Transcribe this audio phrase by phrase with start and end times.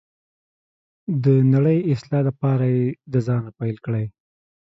[1.23, 4.05] د نړۍ اصلاح لپاره یې د ځانه پیل کړئ.